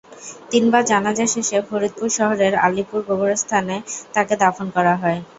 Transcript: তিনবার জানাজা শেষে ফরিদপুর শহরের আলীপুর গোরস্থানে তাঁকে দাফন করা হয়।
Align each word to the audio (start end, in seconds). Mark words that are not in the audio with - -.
তিনবার 0.51 0.83
জানাজা 0.85 1.25
শেষে 1.27 1.57
ফরিদপুর 1.67 2.09
শহরের 2.17 2.53
আলীপুর 2.65 2.99
গোরস্থানে 3.09 3.75
তাঁকে 4.13 4.35
দাফন 4.43 4.67
করা 4.75 4.93
হয়। 4.95 5.19